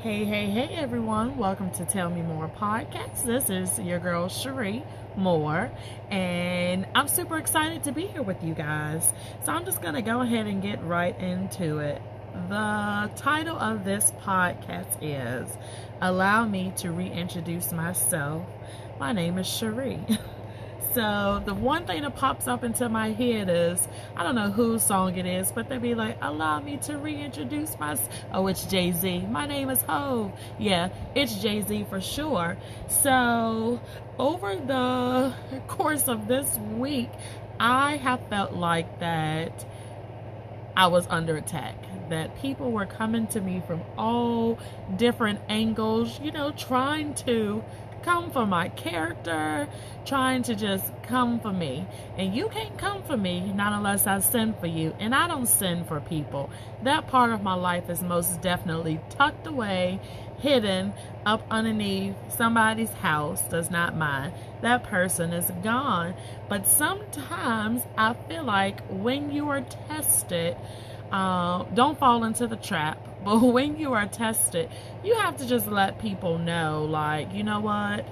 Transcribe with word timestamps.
Hey, 0.00 0.24
hey, 0.24 0.46
hey, 0.46 0.76
everyone. 0.76 1.36
Welcome 1.36 1.72
to 1.72 1.84
Tell 1.84 2.08
Me 2.08 2.22
More 2.22 2.48
podcast. 2.48 3.24
This 3.24 3.50
is 3.50 3.80
your 3.80 3.98
girl, 3.98 4.28
Cherie 4.28 4.84
Moore, 5.16 5.72
and 6.08 6.86
I'm 6.94 7.08
super 7.08 7.36
excited 7.36 7.82
to 7.82 7.90
be 7.90 8.06
here 8.06 8.22
with 8.22 8.44
you 8.44 8.54
guys. 8.54 9.12
So, 9.44 9.50
I'm 9.50 9.64
just 9.64 9.82
going 9.82 9.94
to 9.94 10.02
go 10.02 10.20
ahead 10.20 10.46
and 10.46 10.62
get 10.62 10.84
right 10.84 11.18
into 11.18 11.78
it. 11.78 12.00
The 12.48 13.10
title 13.16 13.58
of 13.58 13.84
this 13.84 14.12
podcast 14.22 14.98
is 15.02 15.48
Allow 16.00 16.46
Me 16.46 16.72
to 16.76 16.92
Reintroduce 16.92 17.72
Myself. 17.72 18.46
My 19.00 19.10
name 19.10 19.36
is 19.36 19.48
Cherie. 19.48 20.06
So 20.98 21.40
the 21.44 21.54
one 21.54 21.86
thing 21.86 22.02
that 22.02 22.16
pops 22.16 22.48
up 22.48 22.64
into 22.64 22.88
my 22.88 23.12
head 23.12 23.48
is 23.48 23.86
I 24.16 24.24
don't 24.24 24.34
know 24.34 24.50
whose 24.50 24.82
song 24.82 25.16
it 25.16 25.26
is, 25.26 25.52
but 25.52 25.68
they 25.68 25.78
be 25.78 25.94
like, 25.94 26.18
"Allow 26.20 26.58
me 26.58 26.76
to 26.78 26.98
reintroduce 26.98 27.78
myself." 27.78 28.08
Oh, 28.32 28.48
it's 28.48 28.66
Jay 28.66 28.90
Z. 28.90 29.20
My 29.30 29.46
name 29.46 29.70
is 29.70 29.80
Hov. 29.82 30.32
Yeah, 30.58 30.88
it's 31.14 31.40
Jay 31.40 31.60
Z 31.60 31.86
for 31.88 32.00
sure. 32.00 32.56
So 32.88 33.80
over 34.18 34.56
the 34.56 35.34
course 35.68 36.08
of 36.08 36.26
this 36.26 36.58
week, 36.58 37.10
I 37.60 37.98
have 37.98 38.18
felt 38.28 38.54
like 38.54 38.98
that 38.98 39.64
I 40.76 40.88
was 40.88 41.06
under 41.08 41.36
attack. 41.36 41.76
That 42.08 42.34
people 42.42 42.72
were 42.72 42.86
coming 42.86 43.28
to 43.28 43.40
me 43.40 43.62
from 43.64 43.82
all 43.96 44.58
different 44.96 45.38
angles, 45.48 46.18
you 46.20 46.32
know, 46.32 46.50
trying 46.50 47.14
to 47.26 47.62
come 48.02 48.30
for 48.30 48.46
my 48.46 48.68
character, 48.70 49.68
trying 50.04 50.42
to 50.44 50.54
just 50.54 50.84
come 51.02 51.40
for 51.40 51.52
me. 51.52 51.86
And 52.16 52.34
you 52.34 52.48
can't 52.48 52.76
come 52.78 53.02
for 53.02 53.16
me 53.16 53.52
not 53.52 53.72
unless 53.72 54.06
I 54.06 54.20
send 54.20 54.58
for 54.58 54.66
you. 54.66 54.94
And 54.98 55.14
I 55.14 55.28
don't 55.28 55.46
send 55.46 55.88
for 55.88 56.00
people. 56.00 56.50
That 56.82 57.06
part 57.08 57.32
of 57.32 57.42
my 57.42 57.54
life 57.54 57.88
is 57.90 58.02
most 58.02 58.40
definitely 58.40 59.00
tucked 59.10 59.46
away, 59.46 60.00
hidden 60.38 60.92
up 61.26 61.44
underneath 61.50 62.14
somebody's 62.28 62.90
house, 62.90 63.42
does 63.42 63.70
not 63.70 63.96
mine. 63.96 64.32
That 64.62 64.84
person 64.84 65.32
is 65.32 65.50
gone. 65.62 66.14
But 66.48 66.66
sometimes 66.66 67.82
I 67.96 68.14
feel 68.28 68.44
like 68.44 68.80
when 68.88 69.30
you 69.30 69.48
are 69.48 69.62
tested, 69.88 70.56
uh, 71.10 71.64
don't 71.74 71.98
fall 71.98 72.24
into 72.24 72.46
the 72.46 72.56
trap. 72.56 72.98
But 73.24 73.40
when 73.42 73.76
you 73.76 73.92
are 73.94 74.06
tested, 74.06 74.70
you 75.04 75.14
have 75.14 75.36
to 75.38 75.46
just 75.46 75.66
let 75.66 75.98
people 75.98 76.38
know, 76.38 76.84
like, 76.84 77.32
you 77.34 77.42
know 77.42 77.60
what? 77.60 78.06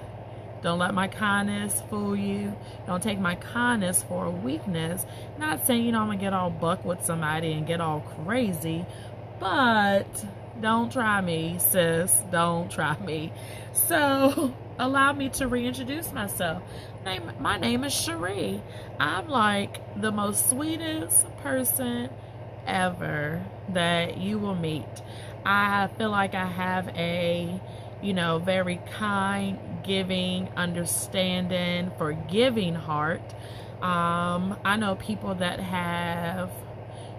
Don't 0.61 0.79
let 0.79 0.93
my 0.93 1.07
kindness 1.07 1.81
fool 1.89 2.15
you. 2.15 2.55
Don't 2.87 3.01
take 3.03 3.19
my 3.19 3.35
kindness 3.35 4.03
for 4.03 4.25
a 4.25 4.31
weakness. 4.31 5.05
Not 5.37 5.65
saying, 5.67 5.85
you 5.85 5.91
know, 5.91 5.99
I'm 5.99 6.07
going 6.07 6.17
to 6.17 6.23
get 6.23 6.33
all 6.33 6.49
buck 6.49 6.83
with 6.83 7.05
somebody 7.05 7.53
and 7.53 7.67
get 7.67 7.79
all 7.79 8.01
crazy, 8.25 8.85
but 9.39 10.25
don't 10.59 10.91
try 10.91 11.21
me, 11.21 11.57
sis. 11.59 12.11
Don't 12.31 12.71
try 12.77 12.97
me. 12.99 13.31
So, 13.73 14.53
allow 14.79 15.13
me 15.13 15.29
to 15.29 15.47
reintroduce 15.47 16.11
myself. 16.11 16.63
Name, 17.05 17.31
my 17.39 17.57
name 17.57 17.83
is 17.83 17.93
Cherie. 17.93 18.61
I'm 18.99 19.29
like 19.29 20.01
the 20.01 20.11
most 20.11 20.49
sweetest 20.49 21.25
person 21.37 22.09
ever 22.65 23.45
that 23.69 24.17
you 24.17 24.39
will 24.39 24.55
meet. 24.55 24.85
I 25.45 25.87
feel 25.97 26.09
like 26.09 26.35
I 26.35 26.45
have 26.45 26.89
a, 26.89 27.59
you 28.01 28.13
know, 28.13 28.39
very 28.39 28.81
kind, 28.97 29.59
giving, 29.83 30.49
understanding, 30.55 31.91
forgiving 31.97 32.75
heart. 32.75 33.33
Um, 33.81 34.57
I 34.65 34.75
know 34.77 34.95
people 34.95 35.35
that 35.35 35.59
have, 35.59 36.49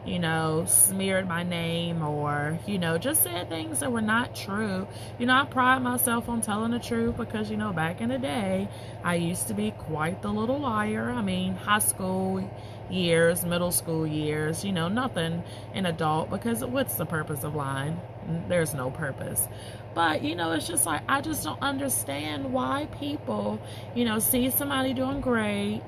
you 0.08 0.18
know, 0.18 0.64
smeared 0.66 1.28
my 1.28 1.42
name 1.42 2.02
or, 2.02 2.58
you 2.66 2.78
know, 2.78 2.96
just 2.96 3.22
said 3.22 3.48
things 3.48 3.80
that 3.80 3.92
were 3.92 4.00
not 4.00 4.34
true. 4.34 4.88
You 5.18 5.26
know, 5.26 5.34
I 5.34 5.44
pride 5.44 5.82
myself 5.82 6.28
on 6.28 6.40
telling 6.40 6.70
the 6.70 6.78
truth 6.78 7.16
because, 7.16 7.50
you 7.50 7.58
know, 7.58 7.72
back 7.72 8.00
in 8.00 8.08
the 8.08 8.18
day, 8.18 8.68
I 9.04 9.16
used 9.16 9.48
to 9.48 9.54
be 9.54 9.72
quite 9.72 10.22
the 10.22 10.32
little 10.32 10.60
liar. 10.60 11.10
I 11.10 11.20
mean, 11.20 11.54
high 11.54 11.80
school 11.80 12.50
years, 12.90 13.44
middle 13.44 13.70
school 13.70 14.06
years, 14.06 14.64
you 14.64 14.72
know, 14.72 14.88
nothing 14.88 15.42
in 15.74 15.84
adult 15.84 16.30
because 16.30 16.64
what's 16.64 16.94
the 16.94 17.04
purpose 17.04 17.44
of 17.44 17.54
lying? 17.54 18.00
There's 18.48 18.72
no 18.72 18.90
purpose. 18.90 19.46
But, 19.94 20.22
you 20.22 20.34
know, 20.34 20.52
it's 20.52 20.66
just 20.66 20.86
like, 20.86 21.02
I 21.06 21.20
just 21.20 21.44
don't 21.44 21.60
understand 21.60 22.52
why 22.52 22.88
people, 22.98 23.60
you 23.94 24.06
know, 24.06 24.20
see 24.20 24.48
somebody 24.50 24.94
doing 24.94 25.20
great, 25.20 25.82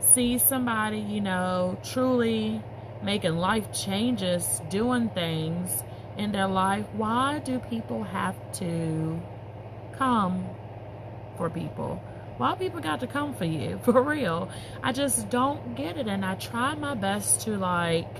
see 0.00 0.38
somebody, 0.38 1.00
you 1.00 1.20
know, 1.20 1.76
truly 1.82 2.62
making 3.06 3.36
life 3.36 3.72
changes, 3.72 4.60
doing 4.68 5.08
things 5.10 5.84
in 6.18 6.32
their 6.32 6.48
life. 6.48 6.84
Why 6.92 7.38
do 7.38 7.60
people 7.60 8.02
have 8.02 8.36
to 8.54 9.22
come 9.96 10.44
for 11.36 11.48
people? 11.48 12.02
Why 12.36 12.56
people 12.56 12.80
got 12.80 13.00
to 13.00 13.06
come 13.06 13.32
for 13.32 13.46
you? 13.46 13.78
For 13.84 14.02
real. 14.02 14.50
I 14.82 14.92
just 14.92 15.30
don't 15.30 15.74
get 15.74 15.96
it. 15.96 16.06
And 16.08 16.22
I 16.24 16.34
try 16.34 16.74
my 16.74 16.94
best 16.94 17.42
to, 17.42 17.56
like, 17.56 18.12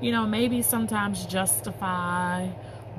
you 0.00 0.12
know, 0.12 0.26
maybe 0.26 0.62
sometimes 0.62 1.26
justify 1.26 2.48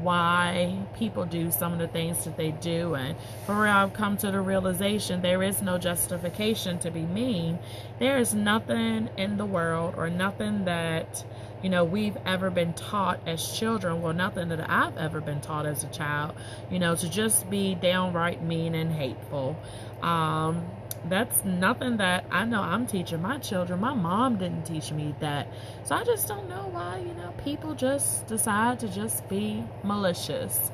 why 0.02 0.78
people 0.98 1.26
do 1.26 1.52
some 1.52 1.74
of 1.74 1.80
the 1.80 1.88
things 1.88 2.24
that 2.26 2.38
they 2.38 2.52
do. 2.52 2.96
And 2.96 3.16
for 3.46 3.56
real, 3.56 3.72
I've 3.72 3.94
come 3.94 4.18
to 4.18 4.32
the 4.32 4.42
realization 4.42 5.22
there 5.22 5.44
is 5.44 5.62
no 5.62 5.78
justification 5.78 6.80
to 6.80 6.92
be 6.92 7.02
mean. 7.02 7.60
There 8.00 8.18
is 8.18 8.34
nothing 8.34 9.10
in 9.18 9.38
the 9.38 9.46
world 9.46 9.96
or 9.98 10.10
nothing 10.10 10.66
that 10.66 11.24
you 11.64 11.70
know, 11.70 11.86
we've 11.86 12.18
ever 12.26 12.50
been 12.50 12.74
taught 12.74 13.22
as 13.26 13.58
children, 13.58 14.02
well, 14.02 14.14
nothing 14.14 14.50
that 14.50 14.70
I've 14.70 14.98
ever 14.98 15.22
been 15.22 15.40
taught 15.42 15.66
as 15.66 15.84
a 15.84 15.88
child, 15.88 16.36
you 16.70 16.78
know, 16.78 16.96
to 16.96 17.10
just 17.10 17.50
be 17.50 17.74
downright 17.74 18.44
mean 18.44 18.76
and 18.76 18.92
hateful. 18.92 19.58
Um, 20.02 20.66
that's 21.06 21.44
nothing 21.44 21.98
that 21.98 22.26
I 22.32 22.46
know 22.46 22.62
I'm 22.62 22.86
teaching 22.86 23.22
my 23.22 23.38
children. 23.38 23.80
My 23.80 23.94
mom 23.94 24.38
didn't 24.38 24.66
teach 24.66 24.92
me 24.92 25.16
that. 25.20 25.48
So 25.86 25.96
I 25.96 26.04
just 26.04 26.28
don't 26.28 26.50
know 26.50 26.68
why, 26.72 27.00
you 27.00 27.14
know, 27.14 27.34
people 27.44 27.76
just 27.76 28.28
decide 28.28 28.80
to 28.82 28.90
just 28.90 29.28
be 29.30 29.64
malicious, 29.84 30.72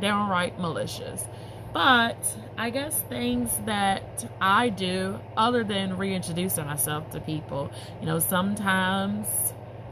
downright 0.00 0.58
malicious. 0.58 1.24
But 1.72 2.18
I 2.58 2.70
guess 2.70 2.98
things 3.02 3.50
that 3.64 4.28
I 4.40 4.70
do 4.70 5.20
other 5.36 5.62
than 5.62 5.96
reintroducing 5.96 6.66
myself 6.66 7.10
to 7.10 7.20
people, 7.20 7.70
you 8.00 8.06
know, 8.06 8.18
sometimes 8.18 9.26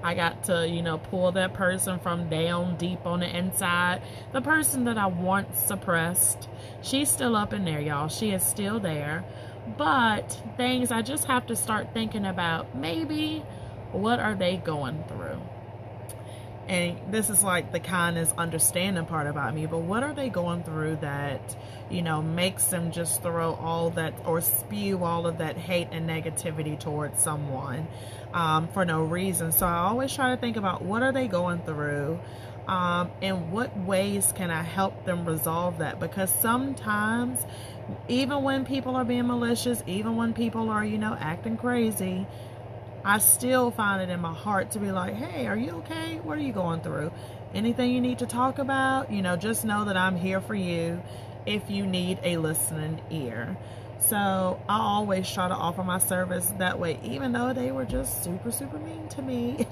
I 0.02 0.14
got 0.14 0.44
to, 0.44 0.68
you 0.68 0.82
know, 0.82 0.98
pull 0.98 1.32
that 1.32 1.54
person 1.54 1.98
from 1.98 2.28
down 2.28 2.76
deep 2.76 3.04
on 3.04 3.20
the 3.20 3.36
inside. 3.36 4.02
The 4.32 4.40
person 4.40 4.84
that 4.84 4.96
I 4.96 5.06
once 5.06 5.58
suppressed, 5.58 6.48
she's 6.82 7.10
still 7.10 7.34
up 7.34 7.52
in 7.52 7.64
there, 7.64 7.80
y'all. 7.80 8.08
She 8.08 8.30
is 8.30 8.42
still 8.44 8.78
there. 8.78 9.24
But 9.76 10.40
things 10.56 10.90
I 10.90 11.02
just 11.02 11.26
have 11.26 11.46
to 11.46 11.56
start 11.56 11.92
thinking 11.92 12.24
about 12.24 12.74
maybe 12.74 13.44
what 13.92 14.20
are 14.20 14.34
they 14.34 14.56
going 14.56 15.04
through? 15.08 15.40
And 16.68 16.98
this 17.10 17.30
is 17.30 17.42
like 17.42 17.72
the 17.72 17.80
kindness 17.80 18.32
understanding 18.36 19.06
part 19.06 19.26
about 19.26 19.54
me. 19.54 19.64
But 19.64 19.78
what 19.78 20.02
are 20.02 20.12
they 20.12 20.28
going 20.28 20.62
through 20.62 20.96
that 20.96 21.56
you 21.90 22.02
know 22.02 22.20
makes 22.20 22.64
them 22.64 22.92
just 22.92 23.22
throw 23.22 23.54
all 23.54 23.90
that 23.90 24.14
or 24.26 24.40
spew 24.42 25.02
all 25.02 25.26
of 25.26 25.38
that 25.38 25.56
hate 25.56 25.88
and 25.92 26.08
negativity 26.08 26.78
towards 26.78 27.20
someone 27.22 27.88
um, 28.34 28.68
for 28.68 28.84
no 28.84 29.02
reason? 29.02 29.50
So 29.52 29.66
i 29.66 29.78
always 29.78 30.12
try 30.12 30.34
to 30.34 30.40
think 30.40 30.56
about 30.56 30.82
what 30.82 31.02
are 31.02 31.12
they 31.12 31.26
going 31.26 31.60
through 31.60 32.20
um, 32.66 33.10
and 33.22 33.50
what 33.50 33.74
ways 33.78 34.32
can 34.36 34.50
i 34.50 34.62
help 34.62 35.06
them 35.06 35.24
resolve 35.24 35.78
that? 35.78 35.98
Because 35.98 36.30
sometimes 36.30 37.40
even 38.08 38.42
when 38.42 38.66
people 38.66 38.94
are 38.94 39.04
being 39.04 39.26
malicious 39.26 39.82
even 39.86 40.16
when 40.16 40.34
people 40.34 40.68
are 40.68 40.84
you 40.84 40.98
know 40.98 41.16
acting 41.18 41.56
crazy 41.56 42.26
I 43.04 43.18
still 43.18 43.70
find 43.70 44.02
it 44.02 44.12
in 44.12 44.20
my 44.20 44.34
heart 44.34 44.72
to 44.72 44.78
be 44.78 44.90
like, 44.90 45.14
hey, 45.14 45.46
are 45.46 45.56
you 45.56 45.70
okay? 45.78 46.20
What 46.22 46.38
are 46.38 46.42
you 46.42 46.52
going 46.52 46.80
through? 46.80 47.12
Anything 47.54 47.92
you 47.92 48.00
need 48.00 48.18
to 48.18 48.26
talk 48.26 48.58
about? 48.58 49.10
You 49.10 49.22
know, 49.22 49.36
just 49.36 49.64
know 49.64 49.84
that 49.84 49.96
I'm 49.96 50.16
here 50.16 50.40
for 50.40 50.54
you 50.54 51.00
if 51.46 51.70
you 51.70 51.86
need 51.86 52.18
a 52.22 52.36
listening 52.36 53.00
ear. 53.10 53.56
So 54.00 54.60
I 54.68 54.78
always 54.78 55.30
try 55.30 55.48
to 55.48 55.54
offer 55.54 55.82
my 55.82 55.98
service 55.98 56.52
that 56.58 56.78
way, 56.78 57.00
even 57.02 57.32
though 57.32 57.52
they 57.52 57.72
were 57.72 57.84
just 57.84 58.22
super, 58.22 58.50
super 58.50 58.78
mean 58.78 59.08
to 59.08 59.22
me. 59.22 59.66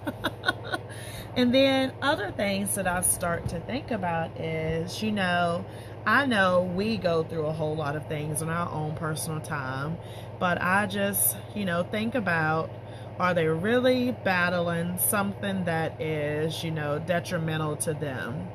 and 1.36 1.54
then 1.54 1.92
other 2.02 2.30
things 2.32 2.74
that 2.74 2.86
I 2.86 3.02
start 3.02 3.48
to 3.50 3.60
think 3.60 3.90
about 3.90 4.40
is, 4.40 5.02
you 5.02 5.12
know, 5.12 5.64
I 6.04 6.26
know 6.26 6.62
we 6.62 6.96
go 6.96 7.24
through 7.24 7.46
a 7.46 7.52
whole 7.52 7.76
lot 7.76 7.96
of 7.96 8.06
things 8.06 8.42
in 8.42 8.48
our 8.48 8.70
own 8.70 8.94
personal 8.94 9.40
time, 9.40 9.96
but 10.38 10.60
I 10.60 10.86
just, 10.86 11.36
you 11.54 11.64
know, 11.64 11.82
think 11.82 12.14
about 12.14 12.70
are 13.18 13.32
they 13.32 13.46
really 13.46 14.12
battling 14.24 14.98
something 14.98 15.64
that 15.64 16.00
is, 16.00 16.62
you 16.62 16.70
know, 16.70 16.98
detrimental 16.98 17.76
to 17.76 17.94
them? 17.94 18.48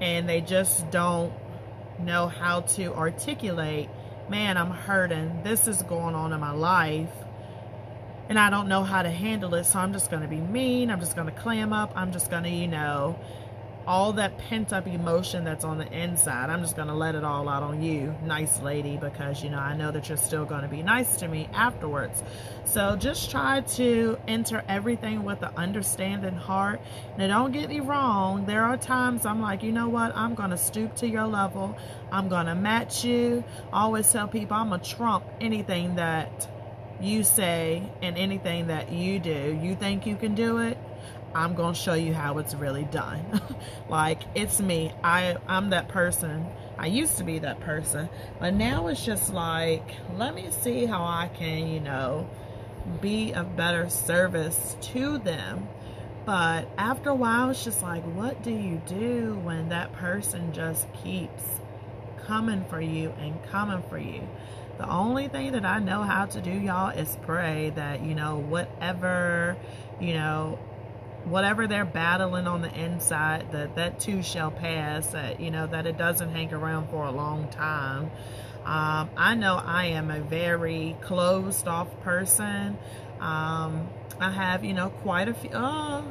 And 0.00 0.28
they 0.28 0.40
just 0.40 0.90
don't 0.90 1.32
know 1.98 2.28
how 2.28 2.60
to 2.60 2.94
articulate, 2.94 3.88
man, 4.28 4.56
I'm 4.56 4.70
hurting. 4.70 5.42
This 5.42 5.66
is 5.66 5.82
going 5.82 6.14
on 6.14 6.32
in 6.32 6.40
my 6.40 6.52
life. 6.52 7.12
And 8.28 8.38
I 8.38 8.50
don't 8.50 8.68
know 8.68 8.84
how 8.84 9.02
to 9.02 9.10
handle 9.10 9.54
it. 9.54 9.64
So 9.64 9.78
I'm 9.78 9.92
just 9.94 10.10
going 10.10 10.22
to 10.22 10.28
be 10.28 10.36
mean. 10.36 10.90
I'm 10.90 11.00
just 11.00 11.16
going 11.16 11.26
to 11.26 11.40
clam 11.40 11.72
up. 11.72 11.92
I'm 11.96 12.12
just 12.12 12.30
going 12.30 12.42
to, 12.42 12.50
you 12.50 12.68
know, 12.68 13.18
all 13.88 14.12
that 14.12 14.36
pent 14.36 14.70
up 14.70 14.86
emotion 14.86 15.44
that's 15.44 15.64
on 15.64 15.78
the 15.78 15.90
inside, 15.90 16.50
I'm 16.50 16.60
just 16.60 16.76
going 16.76 16.88
to 16.88 16.94
let 16.94 17.14
it 17.14 17.24
all 17.24 17.48
out 17.48 17.62
on 17.62 17.82
you, 17.82 18.14
nice 18.22 18.60
lady, 18.60 18.98
because, 18.98 19.42
you 19.42 19.48
know, 19.48 19.58
I 19.58 19.74
know 19.74 19.90
that 19.90 20.10
you're 20.10 20.18
still 20.18 20.44
going 20.44 20.60
to 20.60 20.68
be 20.68 20.82
nice 20.82 21.16
to 21.16 21.26
me 21.26 21.48
afterwards. 21.54 22.22
So 22.66 22.96
just 22.96 23.30
try 23.30 23.62
to 23.62 24.18
enter 24.28 24.62
everything 24.68 25.24
with 25.24 25.42
an 25.42 25.52
understanding 25.56 26.34
heart. 26.34 26.82
Now, 27.16 27.28
don't 27.28 27.52
get 27.52 27.70
me 27.70 27.80
wrong. 27.80 28.44
There 28.44 28.62
are 28.62 28.76
times 28.76 29.24
I'm 29.24 29.40
like, 29.40 29.62
you 29.62 29.72
know 29.72 29.88
what? 29.88 30.14
I'm 30.14 30.34
going 30.34 30.50
to 30.50 30.58
stoop 30.58 30.94
to 30.96 31.08
your 31.08 31.26
level. 31.26 31.74
I'm 32.12 32.28
going 32.28 32.44
to 32.44 32.54
match 32.54 33.06
you. 33.06 33.42
I 33.72 33.84
always 33.84 34.12
tell 34.12 34.28
people 34.28 34.54
I'm 34.54 34.68
going 34.68 34.82
to 34.82 34.90
trump 34.96 35.24
anything 35.40 35.94
that 35.94 36.46
you 37.00 37.24
say 37.24 37.90
and 38.02 38.18
anything 38.18 38.66
that 38.66 38.92
you 38.92 39.18
do. 39.18 39.58
You 39.62 39.74
think 39.76 40.06
you 40.06 40.16
can 40.16 40.34
do 40.34 40.58
it? 40.58 40.76
I'm 41.34 41.54
going 41.54 41.74
to 41.74 41.78
show 41.80 41.94
you 41.94 42.14
how 42.14 42.38
it's 42.38 42.54
really 42.54 42.84
done. 42.84 43.40
like, 43.88 44.22
it's 44.34 44.60
me. 44.60 44.92
I, 45.04 45.36
I'm 45.46 45.70
that 45.70 45.88
person. 45.88 46.46
I 46.78 46.86
used 46.86 47.18
to 47.18 47.24
be 47.24 47.40
that 47.40 47.60
person. 47.60 48.08
But 48.40 48.54
now 48.54 48.86
it's 48.88 49.04
just 49.04 49.32
like, 49.32 49.88
let 50.16 50.34
me 50.34 50.50
see 50.62 50.86
how 50.86 51.04
I 51.04 51.30
can, 51.34 51.68
you 51.68 51.80
know, 51.80 52.28
be 53.00 53.32
of 53.32 53.56
better 53.56 53.88
service 53.90 54.76
to 54.92 55.18
them. 55.18 55.68
But 56.24 56.68
after 56.76 57.10
a 57.10 57.14
while, 57.14 57.50
it's 57.50 57.64
just 57.64 57.82
like, 57.82 58.02
what 58.04 58.42
do 58.42 58.50
you 58.50 58.82
do 58.86 59.38
when 59.42 59.70
that 59.70 59.92
person 59.94 60.52
just 60.52 60.86
keeps 61.02 61.42
coming 62.26 62.64
for 62.68 62.80
you 62.80 63.14
and 63.18 63.42
coming 63.44 63.82
for 63.88 63.98
you? 63.98 64.22
The 64.76 64.88
only 64.88 65.28
thing 65.28 65.52
that 65.52 65.64
I 65.64 65.80
know 65.80 66.02
how 66.02 66.26
to 66.26 66.40
do, 66.40 66.52
y'all, 66.52 66.90
is 66.90 67.16
pray 67.22 67.72
that, 67.74 68.02
you 68.02 68.14
know, 68.14 68.38
whatever, 68.38 69.56
you 70.00 70.14
know, 70.14 70.58
whatever 71.24 71.66
they're 71.66 71.84
battling 71.84 72.46
on 72.46 72.62
the 72.62 72.74
inside, 72.74 73.52
that 73.52 73.76
that 73.76 74.00
too 74.00 74.22
shall 74.22 74.50
pass, 74.50 75.08
that, 75.08 75.40
you 75.40 75.50
know, 75.50 75.66
that 75.66 75.86
it 75.86 75.98
doesn't 75.98 76.30
hang 76.30 76.52
around 76.52 76.88
for 76.88 77.04
a 77.04 77.10
long 77.10 77.48
time. 77.48 78.10
Um, 78.64 79.10
I 79.16 79.34
know 79.34 79.54
I 79.56 79.86
am 79.86 80.10
a 80.10 80.20
very 80.20 80.96
closed 81.00 81.66
off 81.66 81.88
person. 82.00 82.76
Um, 83.20 83.88
I 84.20 84.30
have, 84.30 84.64
you 84.64 84.74
know, 84.74 84.90
quite 84.90 85.28
a 85.28 85.34
few, 85.34 85.50
uh, 85.50 86.02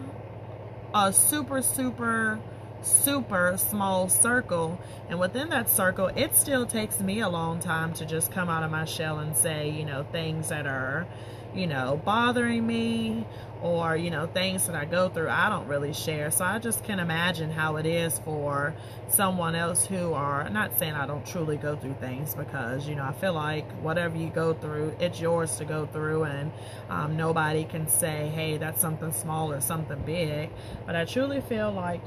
a 0.93 1.13
super, 1.13 1.61
super, 1.61 2.39
super 2.81 3.55
small 3.57 4.09
circle. 4.09 4.79
And 5.09 5.19
within 5.19 5.49
that 5.49 5.69
circle, 5.69 6.07
it 6.07 6.35
still 6.35 6.65
takes 6.65 6.99
me 6.99 7.21
a 7.21 7.29
long 7.29 7.59
time 7.59 7.93
to 7.95 8.05
just 8.05 8.31
come 8.31 8.49
out 8.49 8.63
of 8.63 8.71
my 8.71 8.85
shell 8.85 9.19
and 9.19 9.35
say, 9.35 9.69
you 9.69 9.85
know, 9.85 10.05
things 10.11 10.49
that 10.49 10.67
are, 10.67 11.07
you 11.55 11.67
know, 11.67 11.99
bothering 12.03 12.65
me 12.65 13.25
or, 13.61 13.95
you 13.97 14.11
know, 14.11 14.27
things 14.27 14.67
that 14.67 14.75
I 14.75 14.85
go 14.85 15.09
through, 15.09 15.29
I 15.29 15.49
don't 15.49 15.67
really 15.67 15.93
share. 15.93 16.29
So 16.29 16.45
I 16.45 16.59
just 16.59 16.83
can 16.83 16.99
imagine 16.99 17.49
how 17.49 17.77
it 17.77 17.85
is 17.87 18.19
for 18.19 18.75
someone 19.09 19.55
else 19.55 19.85
who 19.85 20.13
are, 20.13 20.47
not 20.49 20.77
saying 20.77 20.93
I 20.93 21.07
don't 21.07 21.25
truly 21.25 21.57
go 21.57 21.75
through 21.75 21.95
things 21.95 22.35
because, 22.35 22.87
you 22.87 22.95
know, 22.95 23.03
I 23.03 23.13
feel 23.13 23.33
like 23.33 23.69
whatever 23.81 24.15
you 24.15 24.29
go 24.29 24.53
through, 24.53 24.95
it's 24.99 25.19
yours 25.19 25.55
to 25.57 25.65
go 25.65 25.87
through 25.87 26.25
and 26.25 26.51
um, 26.89 27.17
nobody 27.17 27.63
can 27.63 27.87
say, 27.87 28.31
hey, 28.35 28.57
that's 28.57 28.79
something 28.79 29.11
small 29.11 29.51
or 29.51 29.61
something 29.61 29.99
big. 30.05 30.51
But 30.85 30.95
I 30.95 31.05
truly 31.05 31.41
feel 31.41 31.71
like 31.71 32.01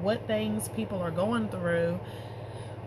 what 0.00 0.26
things 0.26 0.68
people 0.70 1.00
are 1.00 1.10
going 1.10 1.48
through, 1.48 2.00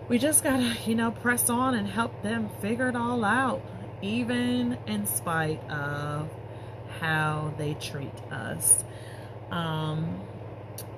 we 0.08 0.18
just 0.18 0.44
gotta, 0.44 0.76
you 0.86 0.96
know, 0.96 1.12
press 1.12 1.50
on 1.50 1.76
and 1.76 1.88
help 1.88 2.22
them 2.22 2.50
figure 2.62 2.90
it 2.90 2.96
all 2.96 3.24
out 3.24 3.62
even 4.02 4.78
in 4.88 5.06
spite 5.06 5.64
of 5.70 6.30
how 7.00 7.54
they 7.58 7.74
treat 7.76 8.14
us. 8.32 8.84
Um, 9.52 10.22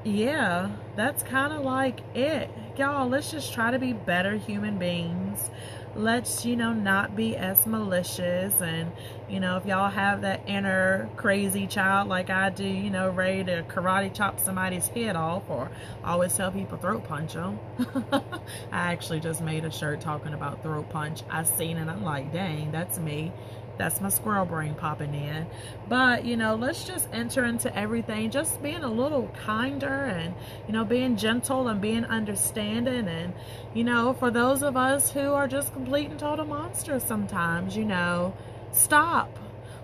yeah, 0.03 0.69
that's 0.95 1.23
kind 1.23 1.53
of 1.53 1.63
like 1.63 1.99
it. 2.15 2.49
Y'all, 2.77 3.07
let's 3.07 3.31
just 3.31 3.53
try 3.53 3.71
to 3.71 3.79
be 3.79 3.93
better 3.93 4.37
human 4.37 4.77
beings 4.77 5.49
let's 5.95 6.43
you 6.43 6.55
know 6.55 6.73
not 6.73 7.15
be 7.15 7.35
as 7.35 7.67
malicious 7.67 8.59
and 8.61 8.91
you 9.29 9.39
know 9.39 9.57
if 9.57 9.65
y'all 9.65 9.91
have 9.91 10.21
that 10.21 10.41
inner 10.47 11.07
crazy 11.15 11.67
child 11.67 12.07
like 12.07 12.31
i 12.31 12.49
do 12.49 12.65
you 12.65 12.89
know 12.89 13.09
ready 13.11 13.43
to 13.43 13.61
karate 13.63 14.11
chop 14.11 14.39
somebody's 14.39 14.87
head 14.87 15.15
off 15.15 15.43
or 15.49 15.69
always 16.03 16.35
tell 16.35 16.51
people 16.51 16.77
throat 16.79 17.03
punch 17.03 17.33
them 17.33 17.59
i 18.11 18.21
actually 18.71 19.19
just 19.19 19.39
made 19.41 19.63
a 19.65 19.71
shirt 19.71 20.01
talking 20.01 20.33
about 20.33 20.63
throat 20.63 20.89
punch. 20.89 21.21
I 21.29 21.43
seen 21.43 21.77
it 21.77 21.87
i'm 21.87 22.03
like 22.03 22.33
dang 22.33 22.71
that's 22.71 22.97
me 22.97 23.31
that's 23.77 23.99
my 24.01 24.09
squirrel 24.09 24.45
brain 24.45 24.75
popping 24.75 25.13
in. 25.13 25.47
But, 25.89 26.25
you 26.25 26.37
know, 26.37 26.55
let's 26.55 26.85
just 26.85 27.07
enter 27.11 27.43
into 27.45 27.75
everything, 27.75 28.31
just 28.31 28.61
being 28.61 28.83
a 28.83 28.91
little 28.91 29.29
kinder 29.45 29.87
and, 29.87 30.35
you 30.67 30.73
know, 30.73 30.85
being 30.85 31.17
gentle 31.17 31.67
and 31.67 31.81
being 31.81 32.05
understanding. 32.05 33.07
And, 33.07 33.33
you 33.73 33.83
know, 33.83 34.13
for 34.13 34.31
those 34.31 34.63
of 34.63 34.77
us 34.77 35.11
who 35.11 35.33
are 35.33 35.47
just 35.47 35.73
complete 35.73 36.09
and 36.09 36.19
total 36.19 36.45
monsters 36.45 37.03
sometimes, 37.03 37.75
you 37.75 37.85
know, 37.85 38.35
stop. 38.71 39.39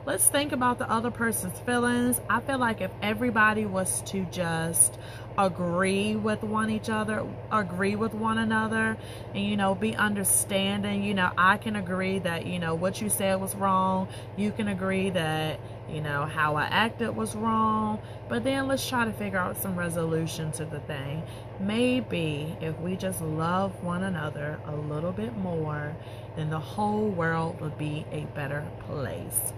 Let's 0.10 0.28
think 0.28 0.54
about 0.54 0.80
the 0.80 0.90
other 0.90 1.12
person's 1.12 1.60
feelings. 1.60 2.20
I 2.28 2.40
feel 2.40 2.58
like 2.58 2.82
if 2.82 2.90
everybody 3.00 3.68
was 3.68 4.02
to 4.08 4.26
just 4.32 4.98
agree 5.38 6.16
with 6.16 6.42
one 6.42 6.72
each 6.72 6.90
other, 6.90 7.24
agree 7.52 7.96
with 7.96 8.16
one 8.16 8.40
another, 8.40 8.98
and 9.36 9.46
you 9.46 9.56
know, 9.56 9.76
be 9.76 9.96
understanding. 9.96 11.04
You 11.04 11.14
know, 11.14 11.30
I 11.38 11.58
can 11.58 11.76
agree 11.76 12.18
that, 12.20 12.48
you 12.48 12.58
know, 12.58 12.74
what 12.74 13.00
you 13.00 13.08
said 13.08 13.40
was 13.40 13.54
wrong. 13.54 14.08
You 14.36 14.52
can 14.52 14.70
agree 14.70 15.12
that, 15.12 15.60
you 15.88 16.02
know, 16.02 16.26
how 16.26 16.56
I 16.56 16.64
acted 16.64 17.16
was 17.16 17.36
wrong. 17.36 18.02
But 18.28 18.44
then 18.44 18.68
let's 18.68 18.90
try 18.90 19.06
to 19.06 19.14
figure 19.14 19.38
out 19.38 19.58
some 19.58 19.78
resolution 19.78 20.52
to 20.54 20.66
the 20.66 20.80
thing. 20.80 21.22
Maybe 21.60 22.58
if 22.62 22.76
we 22.80 22.96
just 22.96 23.22
love 23.22 23.84
one 23.84 24.02
another 24.02 24.60
a 24.66 24.76
little 24.76 25.12
bit 25.12 25.38
more, 25.38 25.96
then 26.36 26.50
the 26.50 26.60
whole 26.60 27.10
world 27.10 27.62
would 27.62 27.78
be 27.78 28.08
a 28.12 28.22
better 28.34 28.66
place. 28.88 29.54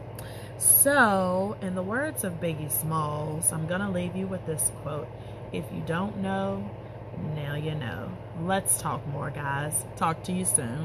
So, 0.62 1.58
in 1.62 1.74
the 1.74 1.82
words 1.82 2.24
of 2.24 2.34
Biggie 2.40 2.72
Smalls, 2.72 3.52
I'm 3.52 3.66
going 3.66 3.82
to 3.82 3.90
leave 3.90 4.16
you 4.16 4.28
with 4.28 4.46
this 4.46 4.72
quote. 4.84 5.08
If 5.52 5.66
you 5.74 5.82
don't 5.88 6.18
know, 6.18 6.70
now 7.36 7.56
you 7.56 7.74
know. 7.74 8.12
Let's 8.44 8.80
talk 8.80 9.06
more, 9.08 9.32
guys. 9.32 9.74
Talk 9.96 10.22
to 10.26 10.32
you 10.32 10.46
soon. 10.46 10.80